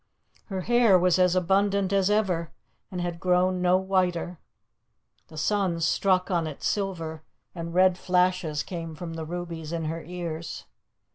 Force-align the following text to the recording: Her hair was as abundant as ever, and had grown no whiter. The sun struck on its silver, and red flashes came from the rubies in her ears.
Her 0.45 0.61
hair 0.61 0.97
was 0.97 1.19
as 1.19 1.35
abundant 1.35 1.93
as 1.93 2.09
ever, 2.09 2.49
and 2.89 2.99
had 3.01 3.19
grown 3.19 3.61
no 3.61 3.77
whiter. 3.77 4.39
The 5.27 5.37
sun 5.37 5.79
struck 5.79 6.31
on 6.31 6.47
its 6.47 6.65
silver, 6.65 7.21
and 7.53 7.71
red 7.75 7.99
flashes 7.99 8.63
came 8.63 8.95
from 8.95 9.13
the 9.13 9.25
rubies 9.25 9.71
in 9.71 9.85
her 9.85 10.01
ears. 10.01 10.65